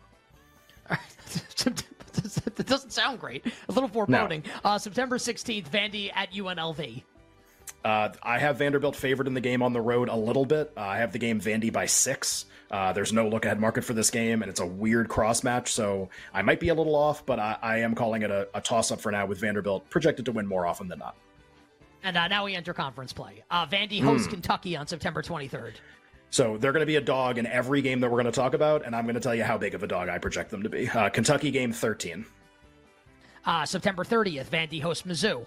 That 2.55 2.67
doesn't 2.67 2.91
sound 2.91 3.19
great. 3.19 3.45
A 3.69 3.71
little 3.71 3.87
foreboding. 3.87 4.43
No. 4.45 4.71
uh 4.71 4.77
september 4.77 5.17
16th 5.17 5.69
vandy 5.69 6.11
at 6.13 6.31
unlv 6.33 7.03
uh, 7.83 8.09
I 8.21 8.39
have 8.39 8.57
Vanderbilt 8.57 8.95
favored 8.95 9.27
in 9.27 9.33
the 9.33 9.41
game 9.41 9.61
on 9.63 9.73
the 9.73 9.81
road 9.81 10.09
a 10.09 10.15
little 10.15 10.45
bit. 10.45 10.71
Uh, 10.77 10.81
I 10.81 10.97
have 10.97 11.11
the 11.11 11.19
game 11.19 11.39
Vandy 11.39 11.71
by 11.71 11.85
six. 11.85 12.45
Uh, 12.69 12.93
there's 12.93 13.11
no 13.11 13.27
look 13.27 13.43
ahead 13.45 13.59
market 13.59 13.83
for 13.83 13.93
this 13.93 14.09
game, 14.09 14.41
and 14.41 14.49
it's 14.49 14.61
a 14.61 14.65
weird 14.65 15.09
cross 15.09 15.43
match, 15.43 15.73
so 15.73 16.09
I 16.33 16.41
might 16.41 16.59
be 16.59 16.69
a 16.69 16.73
little 16.73 16.95
off, 16.95 17.25
but 17.25 17.37
I, 17.37 17.57
I 17.61 17.77
am 17.79 17.95
calling 17.95 18.21
it 18.21 18.31
a, 18.31 18.47
a 18.53 18.61
toss 18.61 18.91
up 18.91 19.01
for 19.01 19.11
now 19.11 19.25
with 19.25 19.39
Vanderbilt 19.39 19.89
projected 19.89 20.25
to 20.25 20.31
win 20.31 20.47
more 20.47 20.65
often 20.65 20.87
than 20.87 20.99
not. 20.99 21.17
And 22.03 22.17
uh, 22.17 22.27
now 22.29 22.45
we 22.45 22.55
enter 22.55 22.73
conference 22.73 23.11
play. 23.11 23.43
Uh, 23.51 23.65
Vandy 23.65 24.01
hosts 24.01 24.27
mm. 24.27 24.31
Kentucky 24.31 24.77
on 24.77 24.87
September 24.87 25.21
23rd. 25.21 25.73
So 26.29 26.57
they're 26.57 26.71
going 26.71 26.81
to 26.81 26.87
be 26.87 26.95
a 26.95 27.01
dog 27.01 27.37
in 27.37 27.45
every 27.45 27.81
game 27.81 27.99
that 27.99 28.09
we're 28.09 28.21
going 28.21 28.31
to 28.31 28.39
talk 28.39 28.53
about, 28.53 28.85
and 28.85 28.95
I'm 28.95 29.03
going 29.03 29.15
to 29.15 29.21
tell 29.21 29.35
you 29.35 29.43
how 29.43 29.57
big 29.57 29.75
of 29.75 29.83
a 29.83 29.87
dog 29.87 30.07
I 30.07 30.17
project 30.17 30.49
them 30.49 30.63
to 30.63 30.69
be. 30.69 30.87
Uh, 30.87 31.09
Kentucky 31.09 31.51
game 31.51 31.73
13. 31.73 32.25
Uh, 33.45 33.65
September 33.65 34.05
30th, 34.05 34.45
Vandy 34.45 34.81
hosts 34.81 35.05
Mizzou. 35.05 35.45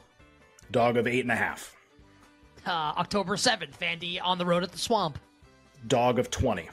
Dog 0.70 0.98
of 0.98 1.06
eight 1.06 1.20
and 1.20 1.32
a 1.32 1.36
half. 1.36 1.74
Uh, 2.66 2.70
October 2.96 3.36
7th, 3.36 3.76
Vandy 3.78 4.18
on 4.22 4.38
the 4.38 4.46
road 4.46 4.62
at 4.62 4.72
the 4.72 4.78
Swamp. 4.78 5.18
Dog 5.86 6.18
of 6.18 6.30
20. 6.30 6.68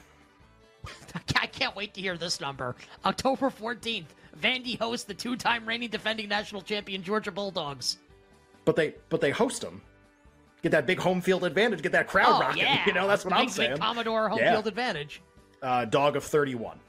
I 1.36 1.46
can't 1.46 1.76
wait 1.76 1.94
to 1.94 2.00
hear 2.00 2.16
this 2.16 2.40
number. 2.40 2.74
October 3.04 3.50
14th, 3.50 4.06
Vandy 4.40 4.78
hosts 4.78 5.04
the 5.04 5.14
two-time 5.14 5.66
reigning 5.66 5.90
defending 5.90 6.28
national 6.28 6.62
champion 6.62 7.02
Georgia 7.02 7.30
Bulldogs. 7.30 7.98
But 8.64 8.76
they 8.76 8.94
but 9.08 9.20
they 9.20 9.30
host 9.30 9.60
them. 9.60 9.82
Get 10.62 10.70
that 10.72 10.86
big 10.86 10.98
home 11.00 11.20
field 11.20 11.42
advantage. 11.44 11.82
Get 11.82 11.92
that 11.92 12.06
crowd 12.06 12.28
Oh, 12.36 12.40
rocking. 12.40 12.62
yeah. 12.62 12.86
You 12.86 12.92
know 12.92 13.08
that's 13.08 13.24
what 13.24 13.32
big, 13.34 13.40
I'm 13.42 13.48
saying. 13.48 13.70
Big 13.72 13.80
Commodore 13.80 14.28
home 14.28 14.38
Yeah. 14.38 14.52
field 14.52 14.68
advantage. 14.68 15.20
Uh, 15.60 15.84
dog 15.84 16.16
of 16.16 16.24
31. 16.24 16.78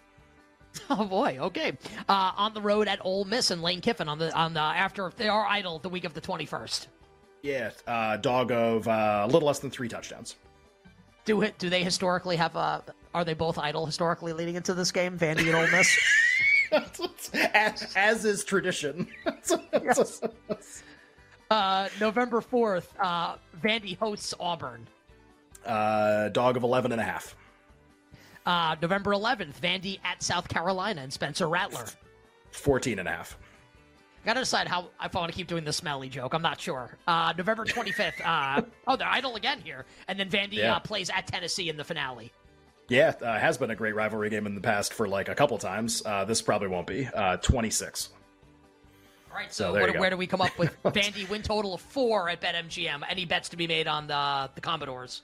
Oh 0.90 1.06
boy, 1.06 1.38
okay. 1.40 1.74
Uh, 2.10 2.32
on 2.36 2.54
the 2.56 2.62
road 2.62 2.88
at 2.88 2.98
Ole 3.06 3.26
Miss 3.26 3.52
and 3.52 3.62
Lane 3.62 3.80
Kiffin 3.82 4.10
on 4.10 4.18
the 4.18 4.36
on 4.36 4.54
the 4.56 4.60
after 4.60 5.12
they 5.18 5.28
are 5.28 5.46
idle 5.46 5.78
the 5.78 5.90
week 5.90 6.04
of 6.04 6.16
the 6.16 6.22
21st. 6.22 6.88
Yeah, 7.44 7.72
uh, 7.86 8.18
dog 8.18 8.52
of 8.52 8.88
uh, 8.88 9.22
a 9.24 9.28
little 9.28 9.48
less 9.48 9.60
than 9.60 9.70
three 9.70 9.90
touchdowns. 9.90 10.38
Do 11.26 11.42
it? 11.42 11.58
Do 11.60 11.70
they 11.70 11.84
historically 11.84 12.38
have? 12.38 12.56
a? 12.56 12.84
are 13.14 13.24
they 13.24 13.34
both 13.34 13.58
idle 13.60 13.86
historically 13.86 14.34
leading 14.34 14.56
into 14.56 14.74
this 14.74 14.92
game? 14.92 15.18
Vandy 15.20 15.48
and 15.48 15.56
Ole 15.56 15.68
Miss. 15.68 16.00
as, 17.54 17.94
as 17.96 18.26
is 18.26 18.44
tradition. 18.44 19.08
Uh, 21.52 21.88
November 22.00 22.42
4th, 22.42 22.88
uh, 23.00 23.36
Vandy 23.64 23.96
hosts 23.96 24.34
Auburn. 24.40 24.88
Uh, 25.64 26.30
dog 26.30 26.58
of 26.58 26.64
11 26.64 26.92
and 26.92 27.00
a 27.00 27.04
half. 27.04 27.36
Uh, 28.44 28.76
November 28.82 29.12
11th, 29.12 29.60
Vandy 29.62 30.00
at 30.04 30.24
South 30.24 30.48
Carolina 30.48 31.02
and 31.02 31.14
Spencer 31.14 31.48
Rattler. 31.48 31.86
14 32.54 32.98
and 32.98 33.08
a 33.08 33.12
half. 33.12 33.38
Gotta 34.26 34.40
decide 34.40 34.68
how 34.68 34.90
if 35.04 35.16
I 35.16 35.20
want 35.20 35.32
to 35.32 35.38
keep 35.38 35.48
doing 35.48 35.66
the 35.66 35.74
smelly 35.74 36.08
joke. 36.10 36.34
I'm 36.34 36.42
not 36.42 36.60
sure. 36.60 36.98
Uh, 37.08 37.34
November 37.38 37.66
25th. 37.66 38.22
Uh, 38.24 38.62
oh, 38.88 38.96
they're 38.96 39.08
idle 39.08 39.36
again 39.36 39.60
here, 39.62 39.86
and 40.08 40.20
then 40.20 40.30
Vandy 40.30 40.54
Yeah. 40.54 40.76
uh, 40.76 40.80
plays 40.80 41.10
at 41.10 41.28
Tennessee 41.28 41.70
in 41.70 41.76
the 41.78 41.84
finale. 41.84 42.32
Yeah, 42.90 43.14
uh, 43.22 43.38
has 43.40 43.58
been 43.58 43.72
a 43.72 43.76
great 43.76 43.96
rivalry 43.96 44.30
game 44.30 44.46
in 44.46 44.56
the 44.56 44.62
past 44.62 44.94
for 44.94 45.08
like 45.08 45.28
a 45.30 45.36
couple 45.36 45.58
times. 45.58 46.04
Uh, 46.06 46.26
this 46.26 46.42
probably 46.42 46.68
won't 46.70 46.88
be. 46.88 47.08
Uh, 47.08 47.38
26. 47.38 48.10
All 49.32 49.38
right, 49.40 49.52
So 49.52 49.74
so, 49.74 49.82
what, 49.82 49.98
where 49.98 50.10
do 50.10 50.18
we 50.18 50.28
come 50.28 50.42
up 50.42 50.58
with 50.60 50.76
Vandy 50.84 51.28
win 51.28 51.42
total 51.42 51.74
of 51.74 51.82
four 51.82 52.30
at 52.30 52.40
BetMGM? 52.40 53.02
Any 53.10 53.26
bets 53.26 53.50
to 53.50 53.58
be 53.58 53.68
made 53.68 53.88
on 53.88 54.08
the 54.08 54.50
the 54.56 54.62
Commodores? 54.62 55.22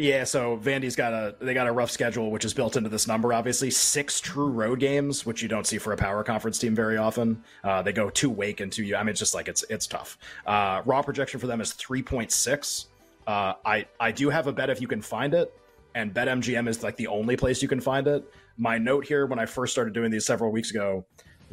Yeah, 0.00 0.24
so 0.24 0.56
Vandy's 0.56 0.96
got 0.96 1.12
a 1.12 1.34
they 1.42 1.52
got 1.52 1.66
a 1.66 1.72
rough 1.72 1.90
schedule, 1.90 2.30
which 2.30 2.46
is 2.46 2.54
built 2.54 2.74
into 2.74 2.88
this 2.88 3.06
number. 3.06 3.34
Obviously, 3.34 3.70
six 3.70 4.18
true 4.18 4.48
road 4.48 4.80
games, 4.80 5.26
which 5.26 5.42
you 5.42 5.48
don't 5.48 5.66
see 5.66 5.76
for 5.76 5.92
a 5.92 5.96
power 5.98 6.24
conference 6.24 6.58
team 6.58 6.74
very 6.74 6.96
often. 6.96 7.44
Uh, 7.62 7.82
they 7.82 7.92
go 7.92 8.08
to 8.08 8.30
Wake 8.30 8.60
and 8.60 8.72
to 8.72 8.82
you. 8.82 8.96
I 8.96 9.02
mean, 9.02 9.10
it's 9.10 9.18
just 9.18 9.34
like 9.34 9.46
it's 9.46 9.62
it's 9.68 9.86
tough. 9.86 10.16
Uh, 10.46 10.80
raw 10.86 11.02
projection 11.02 11.38
for 11.38 11.46
them 11.46 11.60
is 11.60 11.74
three 11.74 12.02
point 12.02 12.32
six. 12.32 12.86
Uh, 13.26 13.52
I 13.62 13.84
I 14.00 14.10
do 14.10 14.30
have 14.30 14.46
a 14.46 14.52
bet 14.54 14.70
if 14.70 14.80
you 14.80 14.88
can 14.88 15.02
find 15.02 15.34
it, 15.34 15.52
and 15.94 16.14
BetMGM 16.14 16.66
is 16.66 16.82
like 16.82 16.96
the 16.96 17.08
only 17.08 17.36
place 17.36 17.60
you 17.60 17.68
can 17.68 17.82
find 17.82 18.06
it. 18.06 18.24
My 18.56 18.78
note 18.78 19.04
here 19.04 19.26
when 19.26 19.38
I 19.38 19.44
first 19.44 19.70
started 19.70 19.92
doing 19.92 20.10
these 20.10 20.24
several 20.24 20.50
weeks 20.50 20.70
ago: 20.70 21.04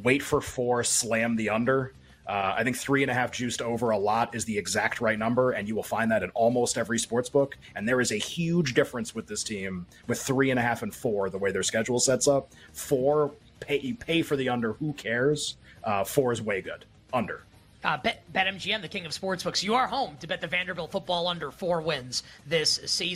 wait 0.04 0.24
for 0.24 0.40
four, 0.40 0.86
slam 0.86 1.36
the 1.36 1.50
under. 1.50 1.92
Uh, 2.28 2.56
I 2.58 2.64
think 2.64 2.76
three 2.76 3.04
and 3.04 3.10
a 3.10 3.14
half 3.14 3.32
juiced 3.32 3.62
over 3.62 3.92
a 3.92 3.98
lot 3.98 4.36
is 4.36 4.44
the 4.44 4.58
exact 4.58 5.00
right 5.00 5.18
number, 5.18 5.52
and 5.52 5.68
you 5.68 5.76
will 5.76 5.84
find 5.84 6.12
that 6.12 6.24
in 6.24 6.30
almost 6.32 6.78
every 6.78 7.00
sports 7.00 7.30
book. 7.30 7.58
And 7.76 7.88
there 7.88 8.02
is 8.02 8.12
a 8.12 8.18
huge 8.18 8.74
difference 8.74 9.16
with 9.16 9.28
this 9.28 9.44
team 9.44 9.86
with 10.08 10.22
three 10.22 10.52
and 10.52 10.60
a 10.60 10.62
half 10.62 10.84
and 10.84 10.94
four, 10.94 11.30
the 11.30 11.38
way 11.38 11.52
their 11.52 11.64
schedule 11.64 12.00
sets 12.00 12.28
up. 12.28 12.52
Four, 12.74 13.32
pay, 13.62 13.80
you 13.80 13.96
pay 13.96 14.22
for 14.24 14.36
the 14.36 14.50
under, 14.50 14.74
who 14.74 14.92
cares? 14.94 15.56
Uh, 15.84 16.04
four 16.04 16.34
is 16.34 16.42
way 16.42 16.62
good. 16.62 16.84
Under. 17.14 17.44
Uh, 17.84 17.96
Bet 17.96 18.22
BetMGM, 18.34 18.82
the 18.82 18.88
king 18.90 19.06
of 19.06 19.14
sportsbooks. 19.14 19.64
You 19.64 19.76
are 19.76 19.88
home 19.88 20.18
to 20.20 20.28
bet 20.28 20.42
the 20.42 20.48
Vanderbilt 20.48 20.92
football 20.92 21.28
under 21.28 21.52
four 21.52 21.80
wins 21.80 22.24
this 22.46 22.82
season. 22.86 23.16